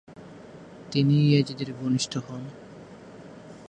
[0.91, 2.43] তিনি ইয়াজিদের ঘনিষ্ট হন।